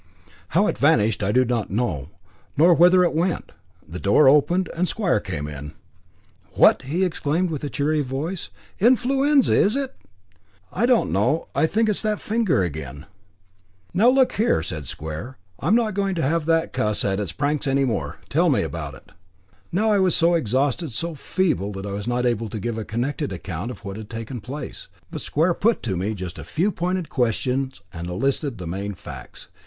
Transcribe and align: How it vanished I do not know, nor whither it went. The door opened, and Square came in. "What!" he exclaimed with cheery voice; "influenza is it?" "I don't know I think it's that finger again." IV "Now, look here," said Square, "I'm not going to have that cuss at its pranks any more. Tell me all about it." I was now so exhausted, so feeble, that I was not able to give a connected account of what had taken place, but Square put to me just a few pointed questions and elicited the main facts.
How 0.57 0.65
it 0.65 0.79
vanished 0.79 1.21
I 1.21 1.31
do 1.31 1.45
not 1.45 1.69
know, 1.69 2.09
nor 2.57 2.73
whither 2.73 3.03
it 3.03 3.13
went. 3.13 3.51
The 3.87 3.99
door 3.99 4.27
opened, 4.27 4.67
and 4.75 4.87
Square 4.89 5.19
came 5.19 5.47
in. 5.47 5.73
"What!" 6.53 6.81
he 6.81 7.03
exclaimed 7.03 7.51
with 7.51 7.71
cheery 7.71 8.01
voice; 8.01 8.49
"influenza 8.79 9.53
is 9.53 9.75
it?" 9.75 9.95
"I 10.73 10.87
don't 10.87 11.11
know 11.11 11.45
I 11.53 11.67
think 11.67 11.87
it's 11.87 12.01
that 12.01 12.19
finger 12.19 12.63
again." 12.63 12.95
IV 12.95 13.05
"Now, 13.93 14.09
look 14.09 14.31
here," 14.33 14.63
said 14.63 14.87
Square, 14.87 15.37
"I'm 15.59 15.75
not 15.75 15.93
going 15.93 16.15
to 16.15 16.23
have 16.23 16.47
that 16.47 16.73
cuss 16.73 17.05
at 17.05 17.19
its 17.19 17.31
pranks 17.31 17.67
any 17.67 17.85
more. 17.85 18.17
Tell 18.27 18.49
me 18.49 18.61
all 18.61 18.65
about 18.65 18.95
it." 18.95 19.11
I 19.77 19.99
was 19.99 20.15
now 20.15 20.17
so 20.19 20.33
exhausted, 20.33 20.93
so 20.93 21.13
feeble, 21.13 21.71
that 21.73 21.85
I 21.85 21.91
was 21.91 22.07
not 22.07 22.25
able 22.25 22.49
to 22.49 22.59
give 22.59 22.79
a 22.79 22.83
connected 22.83 23.31
account 23.31 23.69
of 23.69 23.85
what 23.85 23.97
had 23.97 24.09
taken 24.09 24.41
place, 24.41 24.87
but 25.11 25.21
Square 25.21 25.53
put 25.61 25.83
to 25.83 25.95
me 25.95 26.15
just 26.15 26.39
a 26.39 26.43
few 26.43 26.71
pointed 26.71 27.09
questions 27.09 27.81
and 27.93 28.07
elicited 28.09 28.57
the 28.57 28.65
main 28.65 28.95
facts. 28.95 29.49